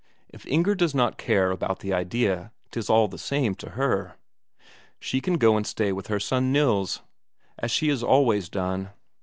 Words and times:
If 0.29 0.47
Inger 0.47 0.73
does 0.73 0.95
not 0.95 1.19
care 1.19 1.51
about 1.51 1.81
the 1.81 1.93
idea, 1.93 2.51
'tis 2.71 2.89
all 2.89 3.07
the 3.07 3.19
same 3.19 3.53
to 3.53 3.69
her. 3.77 4.15
She 4.99 5.21
can 5.21 5.35
go 5.37 5.55
and 5.55 5.67
stay 5.67 5.91
with 5.91 6.07
her 6.07 6.19
son 6.19 6.51
Nils, 6.51 7.03
as 7.59 7.69
she 7.69 7.87
has 7.89 8.01
always 8.01 8.49
done. 8.49 8.89